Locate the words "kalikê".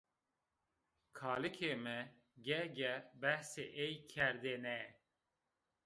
1.17-1.73